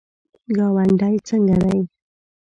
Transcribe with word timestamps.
ګاونډی 0.55 1.15
څنګه 1.27 1.55
دی؟ 1.63 1.79